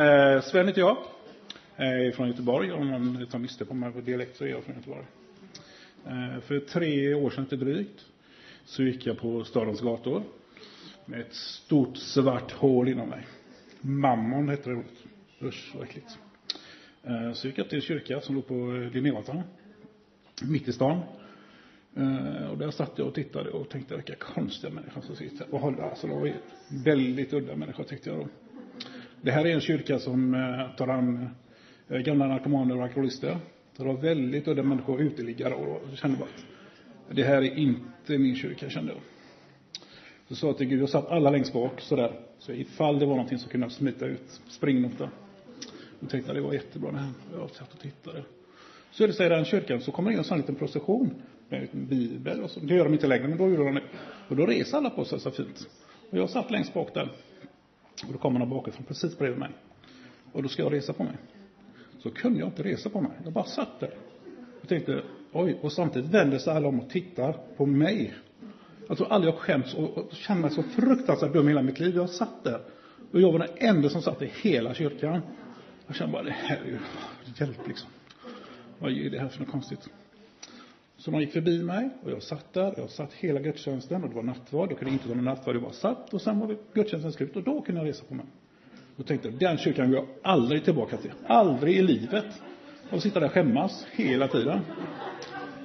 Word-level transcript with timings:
Eh, 0.00 0.40
Sven 0.42 0.68
heter 0.68 0.80
jag. 0.80 0.96
Jag 1.76 2.06
är 2.06 2.12
från 2.12 2.28
Göteborg. 2.28 2.72
Om 2.72 2.90
någon 2.90 3.26
tar 3.26 3.38
miste 3.38 3.64
på 3.64 3.74
mig 3.74 3.92
på 3.92 4.00
dialekt 4.00 4.36
så 4.36 4.44
är 4.44 4.48
jag 4.48 4.64
från 4.64 4.76
Göteborg. 4.76 5.06
Eh, 6.06 6.40
för 6.40 6.60
tre 6.60 7.14
år 7.14 7.30
sedan 7.30 7.44
lite 7.44 7.56
drygt 7.56 8.04
så 8.64 8.82
gick 8.82 9.06
jag 9.06 9.18
på 9.18 9.44
stadens 9.44 9.80
gator 9.80 10.22
med 11.04 11.20
ett 11.20 11.34
stort 11.34 11.96
svart 11.96 12.52
hål 12.52 12.88
inom 12.88 13.08
mig. 13.08 13.26
Mammon 13.80 14.48
hette 14.48 14.70
det 14.70 14.76
ordet. 14.76 15.04
Usch, 15.42 15.72
vad 15.74 15.84
äckligt. 15.84 16.18
Eh, 17.02 17.32
så 17.32 17.46
gick 17.46 17.58
jag 17.58 17.68
till 17.68 17.78
en 17.78 17.82
kyrka 17.82 18.20
som 18.20 18.34
låg 18.34 18.46
på 18.46 18.54
eh, 18.54 18.90
Linnégatan, 18.90 19.42
mitt 20.42 20.68
i 20.68 20.72
stan. 20.72 21.00
Eh, 21.96 22.50
och 22.50 22.58
där 22.58 22.70
satt 22.70 22.92
jag 22.96 23.06
och 23.06 23.14
tittade 23.14 23.50
och 23.50 23.68
tänkte 23.68 23.96
vilka 23.96 24.14
konstiga 24.14 24.72
människor 24.72 25.00
som 25.00 25.16
sitter 25.16 25.54
och 25.54 25.60
håller. 25.60 25.82
Alltså, 25.82 26.06
det 26.06 26.14
var 26.14 26.32
väldigt 26.84 27.32
udda 27.32 27.56
människor 27.56 27.84
tyckte 27.84 28.10
jag 28.10 28.18
då. 28.18 28.28
Det 29.22 29.30
här 29.30 29.46
är 29.46 29.54
en 29.54 29.60
kyrka 29.60 29.98
som 29.98 30.34
eh, 30.34 30.76
tar 30.76 30.88
an 30.88 31.28
eh, 31.88 31.98
gamla 31.98 32.26
narkomaner 32.26 32.76
och 32.76 32.82
alkoholister. 32.82 33.36
Det 33.76 33.84
var 33.84 33.94
väldigt 33.94 34.48
udda 34.48 34.62
människor, 34.62 35.00
uteliggare 35.00 35.54
och 35.54 35.82
jag 35.90 35.98
kände 35.98 36.18
bara 36.18 36.28
att 36.28 37.16
det 37.16 37.22
här 37.22 37.42
är 37.42 37.58
inte 37.58 38.18
min 38.18 38.36
kyrka, 38.36 38.70
kände 38.70 38.92
jag. 38.92 39.00
Så 40.28 40.34
sa 40.34 40.46
jag 40.46 40.58
till 40.58 40.66
Gud, 40.66 40.80
jag 40.80 40.88
satt 40.88 41.10
alla 41.10 41.30
längst 41.30 41.52
bak 41.52 41.80
sådär. 41.80 42.12
Så 42.38 42.52
ifall 42.52 42.98
det 42.98 43.06
var 43.06 43.14
någonting 43.14 43.38
som 43.38 43.50
kunde 43.50 43.70
smita 43.70 44.06
ut, 44.06 44.40
springnota. 44.48 45.10
Jag 46.00 46.10
tänkte 46.10 46.30
jag 46.30 46.36
det 46.36 46.40
var 46.46 46.52
jättebra 46.52 46.90
det 46.90 46.98
här. 46.98 47.12
Jag 47.32 47.50
satt 47.50 47.72
och 47.72 47.80
tittade. 47.80 48.24
Så 48.90 49.04
är 49.04 49.08
det 49.08 49.14
så 49.14 49.24
i 49.24 49.28
den 49.28 49.44
kyrkan 49.44 49.80
så 49.80 49.92
kommer 49.92 50.10
det 50.10 50.12
in 50.12 50.18
en 50.18 50.24
sån 50.24 50.38
liten 50.38 50.54
procession 50.54 51.14
med 51.48 51.56
en 51.56 51.62
liten 51.62 51.86
bibel 51.86 52.40
och 52.40 52.50
så. 52.50 52.60
Det 52.60 52.74
gör 52.74 52.84
de 52.84 52.92
inte 52.92 53.06
längre, 53.06 53.28
men 53.28 53.38
då 53.38 53.48
gjorde 53.48 53.64
de 53.64 53.74
det. 53.74 53.82
Och 54.28 54.36
då 54.36 54.46
reser 54.46 54.78
alla 54.78 54.90
på 54.90 55.04
sig 55.04 55.20
så 55.20 55.30
fint. 55.30 55.68
Och 56.10 56.18
jag 56.18 56.30
satt 56.30 56.50
längst 56.50 56.74
bak 56.74 56.94
där. 56.94 57.08
Och 58.10 58.14
då 58.16 58.22
kommer 58.22 58.38
någon 58.38 58.50
bakifrån 58.50 58.84
precis 58.84 59.18
bredvid 59.18 59.38
mig. 59.38 59.50
Och 60.32 60.42
då 60.42 60.48
ska 60.48 60.62
jag 60.62 60.72
resa 60.72 60.92
på 60.92 61.04
mig. 61.04 61.16
Så 61.98 62.10
kunde 62.10 62.38
jag 62.38 62.48
inte 62.48 62.62
resa 62.62 62.90
på 62.90 63.00
mig. 63.00 63.12
Jag 63.24 63.32
bara 63.32 63.44
satt 63.44 63.80
där. 63.80 63.94
Jag 64.60 64.68
tänkte, 64.68 65.02
oj. 65.32 65.58
Och 65.62 65.72
samtidigt 65.72 66.10
vänder 66.10 66.38
sig 66.38 66.52
alla 66.52 66.68
om 66.68 66.80
och 66.80 66.90
tittar 66.90 67.32
på 67.56 67.66
mig. 67.66 68.14
Jag 68.88 68.96
tror 68.96 69.12
aldrig 69.12 69.34
jag 69.34 69.40
skäms 69.40 69.74
och, 69.74 69.98
och 69.98 70.12
känner 70.12 70.40
mig 70.40 70.50
så 70.50 70.62
fruktansvärt 70.62 71.32
dum 71.32 71.46
i 71.46 71.48
hela 71.48 71.62
mitt 71.62 71.80
liv. 71.80 71.96
Jag 71.96 72.10
satt 72.10 72.44
där. 72.44 72.60
Och 73.12 73.20
jag 73.20 73.32
var 73.32 73.38
den 73.38 73.48
enda 73.56 73.88
som 73.88 74.02
satt 74.02 74.22
i 74.22 74.32
hela 74.42 74.74
kyrkan. 74.74 75.20
Jag 75.86 75.96
kände 75.96 76.12
bara, 76.12 76.22
det 76.22 76.30
här 76.30 76.60
är 76.64 76.66
ju 76.66 76.78
hjälp 77.36 77.68
liksom. 77.68 77.88
Vad 78.78 78.92
är 78.92 79.10
det 79.10 79.18
här 79.18 79.28
för 79.28 79.40
något 79.40 79.50
konstigt? 79.50 79.88
Så 81.00 81.10
man 81.10 81.20
gick 81.20 81.32
förbi 81.32 81.62
mig 81.62 81.90
och 82.02 82.10
jag 82.10 82.22
satt 82.22 82.52
där. 82.52 82.74
Jag 82.76 82.90
satt 82.90 83.12
hela 83.12 83.40
gudstjänsten 83.40 84.02
och 84.02 84.08
det 84.08 84.14
var 84.14 84.22
nattvard. 84.22 84.70
Jag 84.70 84.78
kunde 84.78 84.92
inte 84.92 85.08
ta 85.08 85.14
någon 85.14 85.24
nattvard. 85.24 85.54
Jag 85.54 85.62
bara 85.62 85.72
satt 85.72 86.14
och 86.14 86.20
sen 86.20 86.38
var 86.38 86.56
gudstjänsten 86.74 87.12
slut 87.12 87.36
och 87.36 87.42
då 87.42 87.62
kunde 87.62 87.80
jag 87.80 87.88
resa 87.88 88.04
på 88.08 88.14
mig. 88.14 88.26
Och 88.96 89.06
tänkte, 89.06 89.30
den 89.30 89.58
kyrkan 89.58 89.90
går 89.90 89.98
jag 89.98 90.08
aldrig 90.22 90.64
tillbaka 90.64 90.96
till. 90.96 91.12
Aldrig 91.26 91.76
i 91.76 91.82
livet. 91.82 92.42
Och 92.90 93.02
sitta 93.02 93.20
där 93.20 93.26
och 93.26 93.32
skämmas 93.32 93.86
hela 93.92 94.28
tiden. 94.28 94.60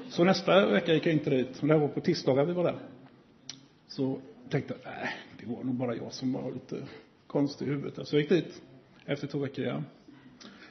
Så 0.09 0.23
nästa 0.23 0.66
vecka 0.66 0.94
gick 0.94 1.05
jag 1.05 1.14
inte 1.14 1.30
dit. 1.30 1.61
Det 1.61 1.77
var 1.77 1.88
på 1.88 2.02
tisdagar 2.02 2.45
vi 2.45 2.53
var 2.53 2.64
där. 2.64 2.75
Så 3.88 4.20
tänkte 4.49 4.73
jag, 4.83 4.92
nej, 4.94 5.09
det 5.39 5.55
var 5.55 5.64
nog 5.64 5.75
bara 5.75 5.95
jag 5.95 6.14
som 6.14 6.33
var 6.33 6.52
lite 6.52 6.75
konstig 7.27 7.66
i 7.66 7.70
huvudet. 7.70 8.08
Så 8.08 8.16
jag 8.16 8.22
gick 8.22 8.30
dit 8.30 8.61
efter 9.05 9.27
två 9.27 9.39
veckor 9.39 9.66
igen. 9.66 9.86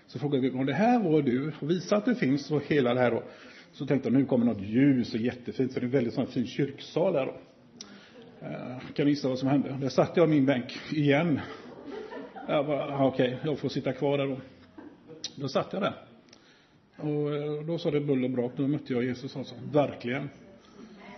Så 0.06 0.18
frågade 0.18 0.46
jag, 0.46 0.56
om 0.56 0.66
det 0.66 0.74
här 0.74 1.02
var 1.02 1.22
du 1.22 1.52
och 1.60 1.70
visa 1.70 1.96
att 1.96 2.04
det 2.04 2.14
finns 2.14 2.50
och 2.50 2.62
hela 2.66 2.94
det 2.94 3.00
här 3.00 3.10
då. 3.10 3.22
Så 3.74 3.86
tänkte 3.86 4.08
jag 4.08 4.18
nu 4.18 4.24
kommer 4.24 4.46
något 4.46 4.62
ljus 4.62 5.14
och 5.14 5.20
jättefint 5.20 5.72
för 5.72 5.80
det 5.80 5.84
är 5.84 5.88
en 5.88 5.92
väldigt 5.92 6.14
sån 6.14 6.26
fin 6.26 6.46
kyrksal 6.46 7.12
där 7.12 7.26
då. 7.26 7.34
Eh, 8.46 8.78
kan 8.78 8.92
kan 8.94 9.08
gissa 9.08 9.28
vad 9.28 9.38
som 9.38 9.48
hände? 9.48 9.76
Där 9.80 9.88
satt 9.88 10.16
jag 10.16 10.28
i 10.28 10.30
min 10.30 10.46
bänk 10.46 10.78
igen. 10.92 11.40
Jag 12.48 12.66
bara, 12.66 13.06
okej, 13.06 13.34
okay, 13.34 13.50
jag 13.50 13.58
får 13.58 13.68
sitta 13.68 13.92
kvar 13.92 14.18
där 14.18 14.26
då. 14.26 14.40
Då 15.36 15.48
satt 15.48 15.72
jag 15.72 15.82
där. 15.82 15.94
Och 16.96 17.34
eh, 17.34 17.66
då 17.66 17.78
sa 17.78 17.90
det 17.90 18.00
buller 18.00 18.24
och 18.24 18.30
brak. 18.30 18.52
Då 18.56 18.68
mötte 18.68 18.92
jag 18.92 19.04
Jesus 19.04 19.36
och 19.36 19.46
sa, 19.46 19.56
verkligen. 19.72 20.28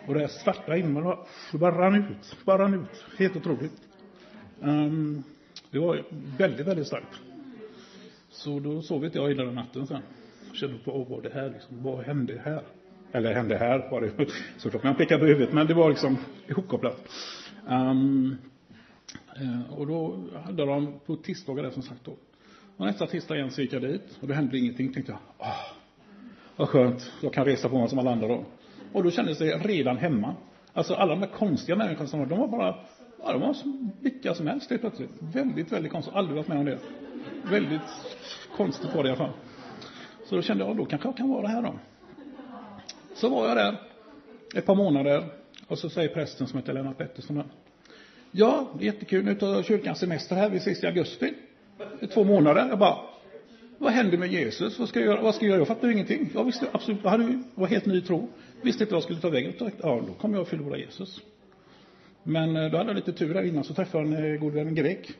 Och 0.06 0.14
det 0.14 0.28
svarta 0.28 0.72
himlen 0.72 1.16
bara 1.52 1.78
rann 1.78 1.94
ut, 1.94 2.36
bara 2.44 2.58
rann 2.62 2.74
ut. 2.74 3.18
Helt 3.18 3.36
otroligt. 3.36 3.82
Um, 4.60 5.22
det 5.70 5.78
var 5.78 6.04
väldigt, 6.38 6.66
väldigt 6.66 6.86
starkt. 6.86 7.20
Så 8.30 8.60
då 8.60 8.82
sov 8.82 9.04
inte 9.04 9.18
jag 9.18 9.28
hela 9.28 9.44
den 9.44 9.54
natten 9.54 9.86
sen. 9.86 10.02
Kände 10.56 10.78
på, 10.78 10.98
vad 10.98 11.08
var 11.08 11.22
det 11.22 11.34
här 11.34 11.50
liksom? 11.50 11.82
Vad 11.82 12.04
hände 12.04 12.40
här? 12.44 12.62
Eller 13.12 13.34
hände 13.34 13.56
här 13.56 13.90
var 13.90 14.00
det 14.00 14.10
såklart. 14.56 14.82
Man 14.82 14.94
pekade 14.94 15.20
på 15.20 15.26
huvudet, 15.26 15.52
men 15.52 15.66
det 15.66 15.74
var 15.74 15.88
liksom 15.88 16.18
ihopkopplat. 16.48 17.08
Um, 17.68 18.36
och 19.70 19.86
då 19.86 20.24
hade 20.44 20.66
de 20.66 21.00
på 21.06 21.16
tisdagar 21.16 21.62
där 21.62 21.70
som 21.70 21.82
sagt 21.82 22.04
då. 22.04 22.16
Och 22.76 22.86
nästa 22.86 23.06
tisdag 23.06 23.36
igen 23.36 23.50
så 23.50 23.60
gick 23.60 23.72
jag 23.72 23.82
dit 23.82 24.18
och 24.20 24.28
då 24.28 24.34
hände 24.34 24.58
ingenting. 24.58 24.92
Tänkte 24.92 25.12
jag, 25.12 25.20
åh, 25.38 25.72
vad 26.56 26.68
skönt, 26.68 27.12
jag 27.20 27.32
kan 27.32 27.44
resa 27.44 27.68
på 27.68 27.78
mig 27.78 27.88
som 27.88 27.98
alla 27.98 28.12
andra 28.12 28.28
då. 28.28 28.44
Och 28.92 29.02
då 29.02 29.10
kändes 29.10 29.38
det 29.38 29.58
redan 29.58 29.96
hemma. 29.96 30.34
Alltså 30.72 30.94
alla 30.94 31.14
de 31.14 31.20
där 31.20 31.28
konstiga 31.28 31.76
människorna 31.76 32.06
som 32.06 32.20
var, 32.20 32.26
de 32.26 32.38
var 32.38 32.48
bara, 32.48 32.74
ja, 33.22 33.32
de 33.32 33.40
var 33.40 33.54
som 33.54 33.90
vilka 34.00 34.34
som 34.34 34.46
helst 34.46 34.70
helt 34.70 34.82
plötsligt. 34.82 35.10
Väldigt, 35.18 35.72
väldigt 35.72 35.92
konstigt. 35.92 36.14
Aldrig 36.14 36.36
varit 36.36 36.48
med 36.48 36.58
om 36.58 36.64
det. 36.64 36.78
Väldigt 37.50 37.80
konstigt 38.56 38.94
var 38.94 39.02
det 39.02 39.08
i 39.08 39.12
alla 39.12 39.18
fall. 39.18 39.32
Så 40.28 40.36
då 40.36 40.42
kände 40.42 40.64
jag, 40.64 40.76
då 40.76 40.84
kanske 40.84 41.08
jag 41.08 41.16
kan 41.16 41.28
vara 41.28 41.46
här 41.46 41.62
då. 41.62 41.74
Så 43.14 43.28
var 43.28 43.48
jag 43.48 43.56
där 43.56 43.76
ett 44.54 44.66
par 44.66 44.74
månader 44.74 45.24
och 45.66 45.78
så 45.78 45.90
säger 45.90 46.08
prästen 46.08 46.46
som 46.46 46.58
heter 46.58 46.72
Lennart 46.72 46.98
Pettersson 46.98 47.42
Ja, 48.30 48.68
jättekul. 48.80 49.24
Nu 49.24 49.34
tar 49.34 49.62
kyrkan 49.62 49.96
semester 49.96 50.36
här. 50.36 50.50
Vi 50.50 50.56
ses 50.56 50.84
i 50.84 50.86
augusti. 50.86 51.34
I 52.00 52.06
två 52.06 52.24
månader. 52.24 52.68
Jag 52.68 52.78
bara, 52.78 52.98
vad 53.78 53.92
händer 53.92 54.18
med 54.18 54.32
Jesus? 54.32 54.78
Vad 54.78 54.88
ska 54.88 55.00
jag 55.00 55.06
göra? 55.06 55.22
Vad 55.22 55.34
ska 55.34 55.44
jag 55.44 55.50
göra? 55.50 55.60
Jag 55.60 55.68
fattade 55.68 55.92
ingenting. 55.92 56.30
Jag 56.34 56.44
visste 56.44 56.66
absolut, 56.72 57.00
jag 57.02 57.10
hade, 57.10 57.42
var 57.54 57.66
helt 57.66 57.86
ny 57.86 58.00
tro. 58.00 58.28
Visste 58.62 58.84
inte 58.84 58.92
vad 58.92 58.96
jag 58.96 59.02
skulle 59.02 59.20
ta 59.20 59.28
vägen. 59.28 59.52
Ja, 59.58 60.02
då 60.06 60.12
kommer 60.12 60.34
jag 60.34 60.42
att 60.42 60.48
förlora 60.48 60.78
Jesus. 60.78 61.20
Men 62.22 62.56
eh, 62.56 62.70
då 62.70 62.76
hade 62.78 62.90
jag 62.90 62.96
lite 62.96 63.12
tur 63.12 63.34
där 63.34 63.42
innan 63.42 63.64
så 63.64 63.74
träffade 63.74 64.04
jag 64.04 64.18
en 64.18 64.34
eh, 64.34 64.40
god 64.40 64.52
vän 64.52 64.74
grek. 64.74 65.12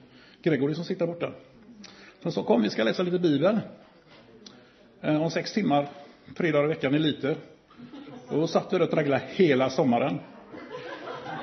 Gregory 0.43 0.75
som 0.75 0.85
sitter 0.85 1.07
borta. 1.07 1.33
Han 2.23 2.33
sa, 2.33 2.43
kom 2.43 2.63
vi 2.63 2.71
ska 2.71 2.85
läsa 2.85 3.03
lite 3.03 3.19
Bibel. 3.19 3.59
Eh, 5.07 5.23
om 5.23 5.31
sex 5.31 5.53
timmar, 5.53 5.89
tre 6.37 6.53
dagar 6.53 6.65
i 6.65 6.69
veckan 6.69 6.95
i 6.95 6.99
lite. 6.99 7.37
Och 8.29 8.41
då 8.41 8.47
satt 8.47 8.73
jag 8.73 8.83
och 8.83 8.91
tragglade 8.91 9.23
hela 9.27 9.71
sommaren. 9.71 10.19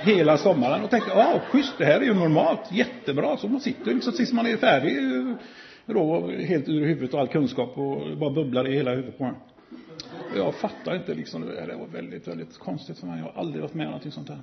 Hela 0.01 0.37
sommaren 0.37 0.83
och 0.83 0.89
tänkte, 0.89 1.11
ja, 1.15 1.41
schysst, 1.51 1.73
det 1.77 1.85
här 1.85 2.01
är 2.01 2.05
ju 2.05 2.13
normalt, 2.13 2.71
jättebra. 2.71 3.37
Så 3.37 3.47
man 3.47 3.61
sitter 3.61 3.93
liksom 3.93 4.13
tills 4.13 4.33
man 4.33 4.45
är 4.45 4.57
färdig, 4.57 4.97
eh, 4.97 5.35
då, 5.85 6.27
helt 6.27 6.67
ur 6.67 6.85
huvudet 6.85 7.13
och 7.13 7.19
all 7.19 7.27
kunskap 7.27 7.77
och 7.77 8.17
bara 8.17 8.29
bubblar 8.29 8.67
i 8.67 8.75
hela 8.75 8.91
huvudet 8.91 9.17
på 9.17 9.23
en. 9.23 9.35
Jag 10.35 10.55
fattar 10.55 10.95
inte 10.95 11.13
liksom, 11.13 11.41
det 11.41 11.75
var 11.75 11.87
väldigt, 11.87 12.27
väldigt 12.27 12.57
konstigt 12.57 12.99
för 12.99 13.07
mig. 13.07 13.19
Jag 13.19 13.25
har 13.25 13.41
aldrig 13.41 13.61
varit 13.61 13.73
med 13.73 13.85
om 13.85 13.91
någonting 13.91 14.11
sånt 14.11 14.29
här. 14.29 14.39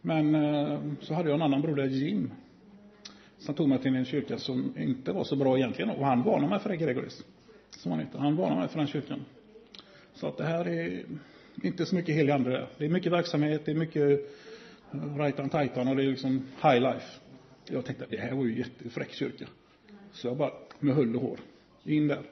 Men 0.00 0.34
eh, 0.34 0.80
så 1.00 1.14
hade 1.14 1.28
jag 1.28 1.36
en 1.36 1.42
annan 1.42 1.62
broder, 1.62 1.86
Jim, 1.86 2.30
som 3.38 3.54
tog 3.54 3.68
mig 3.68 3.78
till 3.78 3.96
en 3.96 4.04
kyrka 4.04 4.38
som 4.38 4.74
inte 4.78 5.12
var 5.12 5.24
så 5.24 5.36
bra 5.36 5.58
egentligen. 5.58 5.90
Och 5.90 6.06
han 6.06 6.22
varnade 6.22 6.50
mig 6.50 6.58
för 6.58 6.68
det, 6.68 6.76
som 7.70 7.92
han 7.92 8.00
heter. 8.00 8.18
Han 8.18 8.36
varnade 8.36 8.60
mig 8.60 8.68
för 8.68 8.78
den 8.78 8.86
kyrkan. 8.86 9.24
Så 10.14 10.26
att 10.26 10.36
det 10.36 10.44
här 10.44 10.68
är 10.68 11.04
inte 11.62 11.86
så 11.86 11.94
mycket 11.94 12.14
helig 12.14 12.32
ande 12.32 12.66
Det 12.78 12.84
är 12.84 12.88
mycket 12.88 13.12
verksamhet, 13.12 13.62
det 13.64 13.70
är 13.70 13.74
mycket 13.74 14.30
eh, 14.92 15.16
rajtan 15.16 15.48
tajtan 15.48 15.88
och 15.88 15.96
det 15.96 16.02
är 16.02 16.06
liksom 16.06 16.46
high 16.62 16.80
life. 16.80 17.20
Jag 17.66 17.84
tänkte 17.84 18.04
att 18.04 18.10
det 18.10 18.16
här 18.16 18.34
var 18.34 18.44
ju 18.44 18.58
jättefräck 18.58 19.12
kyrka. 19.12 19.46
Så 20.12 20.26
jag 20.26 20.36
bara 20.36 20.52
med 20.78 20.94
hull 20.94 21.16
och 21.16 21.22
hår 21.22 21.38
in 21.84 22.08
där. 22.08 22.22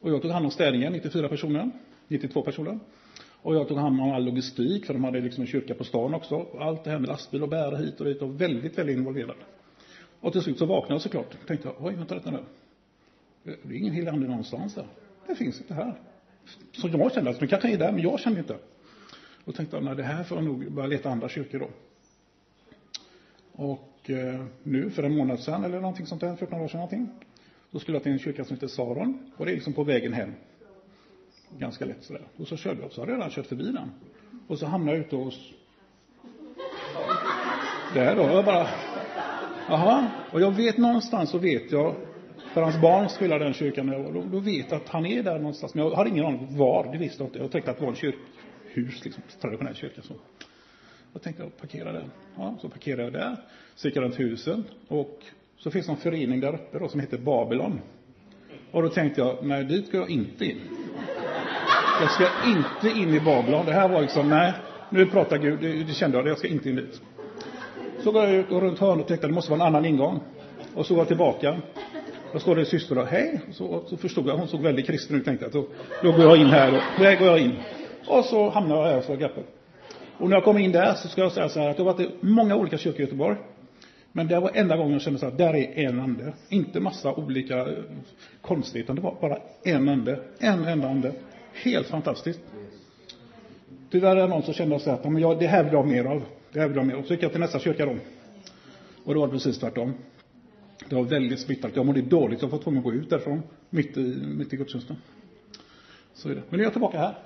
Och 0.00 0.10
jag 0.10 0.22
tog 0.22 0.30
hand 0.30 0.44
om 0.44 0.50
städningen, 0.50 0.92
94 0.92 1.28
personer, 1.28 1.70
92 2.08 2.42
personer. 2.42 2.78
Och 3.42 3.54
jag 3.54 3.68
tog 3.68 3.78
hand 3.78 4.00
om 4.00 4.12
all 4.12 4.24
logistik, 4.24 4.86
för 4.86 4.94
de 4.94 5.04
hade 5.04 5.20
liksom 5.20 5.40
en 5.40 5.46
kyrka 5.46 5.74
på 5.74 5.84
stan 5.84 6.14
också. 6.14 6.46
Allt 6.58 6.84
det 6.84 6.90
här 6.90 6.98
med 6.98 7.08
lastbil 7.08 7.42
och 7.42 7.48
bära 7.48 7.76
hit 7.76 8.00
och 8.00 8.06
dit 8.06 8.22
och 8.22 8.40
väldigt, 8.40 8.78
väldigt 8.78 8.96
involverad. 8.96 9.36
Och 10.20 10.32
till 10.32 10.42
slut 10.42 10.58
så 10.58 10.66
vaknade 10.66 10.94
jag 10.94 11.02
såklart. 11.02 11.46
Tänkte 11.46 11.68
jag, 11.68 11.86
oj, 11.86 11.94
vänta 11.94 12.14
lite 12.14 12.30
nu. 12.30 12.38
Det 13.46 13.74
är 13.74 13.78
ingen 13.78 13.92
helig 13.92 14.08
ande 14.08 14.26
någonstans 14.26 14.74
där. 14.74 14.86
Det 15.26 15.34
finns 15.34 15.60
inte 15.60 15.74
här. 15.74 16.00
Så 16.72 16.88
jag 16.88 17.12
kände, 17.12 17.30
alltså, 17.30 17.40
det 17.40 17.46
kanske 17.46 17.72
är 17.72 17.78
där, 17.78 17.92
men 17.92 18.02
jag 18.02 18.20
kände 18.20 18.40
inte. 18.40 18.56
Och 19.44 19.54
tänkte, 19.54 19.80
nej, 19.80 19.96
det 19.96 20.02
här 20.02 20.24
får 20.24 20.38
jag 20.38 20.44
nog 20.44 20.72
börja 20.72 20.86
leta 20.86 21.10
andra 21.10 21.28
kyrkor 21.28 21.58
då. 21.58 21.68
Och 23.52 24.10
eh, 24.10 24.44
nu, 24.62 24.90
för 24.90 25.02
en 25.02 25.16
månad 25.16 25.40
sedan 25.40 25.64
eller 25.64 25.80
någonting 25.80 26.06
sånt 26.06 26.20
där, 26.20 26.36
14 26.36 26.60
år 26.60 26.68
sedan 26.68 26.78
någonting, 26.78 27.08
då 27.70 27.78
skulle 27.78 27.96
jag 27.96 28.02
till 28.02 28.12
en 28.12 28.18
kyrka 28.18 28.44
som 28.44 28.56
heter 28.56 28.66
Saron. 28.66 29.32
Och 29.36 29.46
det 29.46 29.52
är 29.52 29.54
liksom 29.54 29.72
på 29.72 29.84
vägen 29.84 30.12
hem. 30.12 30.32
Ganska 31.58 31.84
lätt 31.84 32.04
sådär. 32.04 32.22
Och 32.36 32.48
så 32.48 32.56
körde 32.56 32.82
jag, 32.82 32.92
så 32.92 33.00
hade 33.00 33.12
jag 33.12 33.18
redan 33.18 33.30
kört 33.30 33.46
förbi 33.46 33.64
den. 33.64 33.90
Och 34.46 34.58
så 34.58 34.66
hamnade 34.66 34.96
jag 34.96 35.06
ute 35.06 35.16
hos 35.16 35.52
där 37.94 38.16
då. 38.16 38.22
Jag 38.22 38.44
bara, 38.44 38.66
Jaha, 39.68 40.10
och 40.32 40.40
jag 40.40 40.50
vet 40.50 40.78
någonstans 40.78 41.30
så 41.30 41.38
vet 41.38 41.72
jag, 41.72 41.94
för 42.56 42.62
hans 42.62 42.80
barn 42.80 43.08
spelar 43.08 43.38
den 43.38 43.54
kyrkan 43.54 43.86
när 43.86 43.92
jag 43.92 44.02
var, 44.02 44.12
då, 44.12 44.22
då 44.32 44.38
vet 44.38 44.70
jag 44.70 44.76
att 44.76 44.88
han 44.88 45.06
är 45.06 45.22
där 45.22 45.38
någonstans, 45.38 45.74
men 45.74 45.84
jag 45.84 45.90
har 45.90 46.06
ingen 46.06 46.26
aning 46.26 46.56
var, 46.58 46.92
det 46.92 46.98
visste 46.98 47.22
jag 47.22 47.28
inte. 47.28 47.38
Jag 47.38 47.50
tänkte 47.50 47.70
att 47.70 47.76
det 47.78 47.82
var 47.82 47.90
en 47.90 47.96
kyrkhus, 47.96 49.04
liksom, 49.04 49.22
traditionell 49.40 49.74
kyrka. 49.74 50.02
Så. 50.02 50.14
Jag 51.12 51.22
tänkte 51.22 51.42
jag 51.42 51.56
parkera 51.56 51.92
där. 51.92 52.04
Ja, 52.36 52.58
så 52.60 52.68
parkerade 52.68 53.02
jag 53.02 53.12
där, 53.12 53.36
så 53.74 53.88
gick 53.88 53.96
jag 53.96 54.02
runt 54.02 54.20
husen 54.20 54.64
och 54.88 55.18
så 55.58 55.70
finns 55.70 55.86
det 55.86 55.92
en 55.92 55.96
förening 55.96 56.40
där 56.40 56.54
uppe 56.54 56.78
då 56.78 56.88
som 56.88 57.00
heter 57.00 57.18
Babylon. 57.18 57.80
Och 58.70 58.82
då 58.82 58.88
tänkte 58.88 59.20
jag, 59.20 59.36
nej 59.42 59.64
dit 59.64 59.86
ska 59.86 59.96
jag 59.96 60.10
inte 60.10 60.44
in. 60.44 60.60
Jag 62.00 62.10
ska 62.10 62.28
inte 62.46 62.98
in 63.00 63.14
i 63.14 63.20
Babylon. 63.20 63.66
Det 63.66 63.72
här 63.72 63.88
var 63.88 64.00
liksom, 64.00 64.28
nej, 64.28 64.52
nu 64.90 65.06
pratar 65.06 65.38
Gud, 65.38 65.60
det, 65.60 65.84
det 65.84 65.92
kände 65.92 66.18
jag, 66.18 66.26
jag 66.26 66.38
ska 66.38 66.48
inte 66.48 66.68
in 66.68 66.76
dit. 66.76 67.00
Så 68.00 68.12
går 68.12 68.24
jag 68.24 68.34
ut 68.34 68.50
och 68.50 68.62
runt 68.62 68.78
hörnet 68.78 69.02
och 69.02 69.08
tänkte, 69.08 69.26
det 69.26 69.32
måste 69.32 69.50
vara 69.50 69.60
en 69.60 69.66
annan 69.66 69.84
ingång. 69.84 70.20
Och 70.74 70.86
så 70.86 70.94
går 70.94 71.00
jag 71.00 71.08
tillbaka. 71.08 71.56
Då 72.32 72.38
står 72.38 72.54
det 72.54 72.62
en 72.62 72.66
syster 72.66 72.98
och 72.98 73.06
hej. 73.06 73.40
Så, 73.52 73.84
så 73.86 73.96
förstod 73.96 74.28
jag, 74.28 74.36
hon 74.36 74.48
såg 74.48 74.60
väldigt 74.60 74.86
kristen 74.86 75.16
ut, 75.16 75.24
tänkte 75.24 75.44
jag. 75.44 75.52
Så, 75.52 75.66
då 76.02 76.12
går 76.12 76.22
jag 76.22 76.36
in 76.36 76.46
här 76.46 76.74
och, 76.74 77.02
där 77.02 77.16
går 77.16 77.28
jag 77.28 77.40
in. 77.40 77.52
Och 78.08 78.24
så 78.24 78.50
hamnar 78.50 78.76
jag 78.76 78.92
här 78.92 79.00
så 79.00 79.16
greppet. 79.16 79.46
Och 80.18 80.28
när 80.28 80.36
jag 80.36 80.44
kommer 80.44 80.60
in 80.60 80.72
där 80.72 80.94
så 80.94 81.08
ska 81.08 81.20
jag 81.20 81.32
säga 81.32 81.48
så 81.48 81.60
här 81.60 81.68
att 81.68 81.78
jag 81.78 81.84
har 81.84 81.92
varit 81.92 82.10
i 82.10 82.14
många 82.20 82.56
olika 82.56 82.78
kyrkor 82.78 83.00
i 83.00 83.04
Göteborg. 83.04 83.36
Men 84.12 84.28
det 84.28 84.40
var 84.40 84.50
enda 84.54 84.76
gången 84.76 84.92
jag 84.92 85.02
kände 85.02 85.18
så 85.18 85.26
här, 85.30 85.36
där 85.36 85.56
är 85.56 85.88
en 85.88 86.00
ande. 86.00 86.32
Inte 86.48 86.80
massa 86.80 87.14
olika 87.14 87.58
eh, 87.58 87.66
konstigheter, 88.40 88.92
utan 88.92 88.96
det 88.96 89.02
var 89.02 89.16
bara 89.20 89.38
en 89.62 89.88
ande. 89.88 90.20
En 90.38 90.64
enda 90.64 90.88
ande. 90.88 91.12
Helt 91.52 91.86
fantastiskt. 91.86 92.40
Tyvärr 93.90 94.16
är 94.16 94.20
det 94.20 94.26
någon 94.26 94.42
som 94.42 94.54
kände 94.54 94.78
så 94.78 94.90
här, 94.90 94.96
att 94.96 95.12
men 95.12 95.22
jag, 95.22 95.38
det 95.38 95.46
här 95.46 95.64
vill 95.64 95.72
jag 95.72 95.82
ha 95.82 95.88
mer 95.88 96.04
av. 96.04 96.22
Det 96.52 96.60
här 96.60 96.68
vill 96.68 96.76
jag 96.76 96.82
ha 96.82 96.88
mer 96.88 96.94
av. 96.94 97.02
Så 97.02 97.12
gick 97.12 97.22
jag 97.22 97.30
till 97.30 97.40
nästa 97.40 97.58
kyrka 97.58 97.86
då. 97.86 97.96
Och 99.04 99.14
då 99.14 99.20
var 99.20 99.26
det 99.26 99.32
precis 99.32 99.58
tvärtom. 99.58 99.94
Det 100.88 100.94
var 100.94 101.02
väldigt 101.02 101.40
splittrat. 101.40 101.76
Jag 101.76 101.86
mådde 101.86 102.02
dåligt. 102.02 102.42
Jag 102.42 102.48
var 102.48 102.58
tvungen 102.58 102.78
att 102.78 102.84
gå 102.84 102.92
ut 102.92 103.10
därifrån. 103.10 103.42
Mitt 103.70 103.96
i, 103.96 104.22
mitt 104.26 104.52
i 104.52 104.56
gudstjänsten. 104.56 104.96
Så 106.14 106.28
är 106.28 106.34
det. 106.34 106.42
Men 106.48 106.56
nu 106.56 106.58
är 106.58 106.64
jag 106.64 106.72
tillbaka 106.72 106.98
här. 106.98 107.18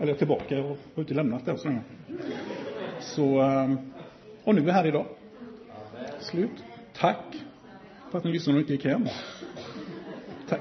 Eller 0.00 0.14
tillbaka 0.14 0.54
jag 0.54 0.62
har 0.62 0.76
inte 0.96 1.14
lämnat 1.14 1.46
det 1.46 1.58
så 1.58 1.68
länge. 1.68 1.80
Så, 3.00 3.40
ehm, 3.40 3.78
och 4.44 4.54
nu 4.54 4.60
är 4.60 4.64
vi 4.64 4.70
här 4.70 4.86
idag. 4.86 5.06
Slut. 6.20 6.64
Tack 6.96 7.36
för 8.10 8.18
att 8.18 8.24
ni 8.24 8.32
lyssnade 8.32 8.56
och 8.56 8.60
inte 8.60 8.72
gick 8.72 8.84
hem. 8.84 9.08
Tack. 10.48 10.60